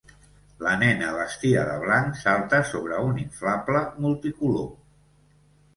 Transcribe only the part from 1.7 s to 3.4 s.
blanc salta sobre un